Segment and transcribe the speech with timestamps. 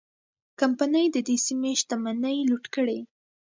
[0.59, 2.99] کمپنۍ د دې سیمې شتمنۍ لوټ کړې.